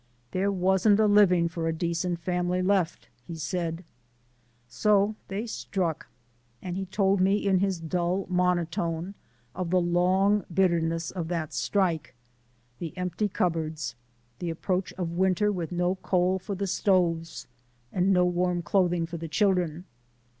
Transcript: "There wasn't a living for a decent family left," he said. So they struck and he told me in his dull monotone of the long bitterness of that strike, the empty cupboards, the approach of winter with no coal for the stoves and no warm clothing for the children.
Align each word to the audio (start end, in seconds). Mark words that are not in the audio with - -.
"There 0.31 0.51
wasn't 0.51 0.99
a 0.99 1.05
living 1.05 1.47
for 1.47 1.67
a 1.67 1.73
decent 1.73 2.17
family 2.17 2.63
left," 2.63 3.07
he 3.27 3.35
said. 3.35 3.83
So 4.67 5.13
they 5.27 5.45
struck 5.45 6.07
and 6.59 6.75
he 6.75 6.87
told 6.87 7.21
me 7.21 7.35
in 7.45 7.59
his 7.59 7.79
dull 7.79 8.25
monotone 8.27 9.13
of 9.53 9.69
the 9.69 9.79
long 9.79 10.43
bitterness 10.51 11.11
of 11.11 11.27
that 11.27 11.53
strike, 11.53 12.15
the 12.79 12.97
empty 12.97 13.29
cupboards, 13.29 13.93
the 14.39 14.49
approach 14.49 14.91
of 14.93 15.11
winter 15.11 15.51
with 15.51 15.71
no 15.71 15.93
coal 15.93 16.39
for 16.39 16.55
the 16.55 16.65
stoves 16.65 17.45
and 17.93 18.11
no 18.11 18.25
warm 18.25 18.63
clothing 18.63 19.05
for 19.05 19.17
the 19.17 19.27
children. 19.27 19.85